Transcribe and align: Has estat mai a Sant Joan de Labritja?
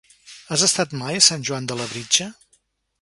Has 0.53 0.63
estat 0.67 0.95
mai 1.01 1.19
a 1.19 1.25
Sant 1.27 1.45
Joan 1.51 1.71
de 1.73 1.77
Labritja? 1.83 2.29